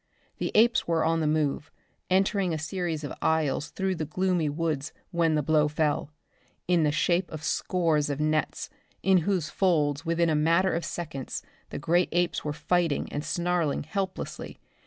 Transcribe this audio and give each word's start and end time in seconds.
The 0.39 0.51
apes 0.55 0.87
were 0.87 1.05
on 1.05 1.19
the 1.19 1.27
move, 1.27 1.69
entering 2.09 2.55
a 2.55 2.57
series 2.57 3.03
of 3.03 3.13
aisles 3.21 3.69
through 3.69 3.93
the 3.93 4.05
gloomy 4.05 4.49
woods 4.49 4.93
when 5.11 5.35
the 5.35 5.43
blow 5.43 5.67
fell 5.67 6.09
in 6.67 6.81
the 6.81 6.91
shape 6.91 7.29
of 7.29 7.43
scores 7.43 8.09
of 8.09 8.19
nets, 8.19 8.71
in 9.03 9.17
whose 9.19 9.51
folds 9.51 10.03
within 10.03 10.31
a 10.31 10.33
matter 10.35 10.73
of 10.73 10.85
seconds 10.85 11.43
the 11.69 11.77
great 11.77 12.09
apes 12.13 12.43
were 12.43 12.51
fighting 12.51 13.13
and 13.13 13.23
snarling 13.23 13.83
helplessly. 13.83 14.59